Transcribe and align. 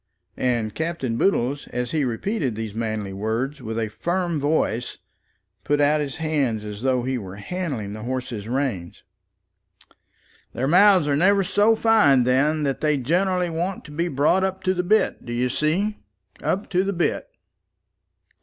And 0.37 0.73
Captain 0.73 1.15
Boodle, 1.15 1.55
as 1.69 1.91
he 1.91 2.03
repeated 2.03 2.55
these 2.55 2.73
manly 2.73 3.13
words 3.13 3.61
with 3.61 3.77
a 3.77 3.87
firm 3.89 4.39
voice, 4.39 4.97
put 5.63 5.79
out 5.79 6.01
his 6.01 6.15
hands 6.15 6.65
as 6.65 6.81
though 6.81 7.03
he 7.03 7.19
were 7.19 7.35
handling 7.35 7.93
the 7.93 8.01
horse's 8.01 8.47
rein. 8.47 8.95
"Their 10.53 10.67
mouths 10.67 11.07
are 11.07 11.15
never 11.15 11.43
so 11.43 11.75
fine 11.75 12.23
then, 12.23 12.65
and 12.65 12.77
they 12.79 12.97
generally 12.97 13.51
want 13.51 13.85
to 13.85 13.91
be 13.91 14.07
brought 14.07 14.43
up 14.43 14.63
to 14.63 14.73
the 14.73 14.81
bit, 14.81 15.23
d'ye 15.23 15.47
see? 15.49 15.99
up 16.41 16.67
to 16.71 16.83
the 16.83 16.93
bit. 16.93 17.29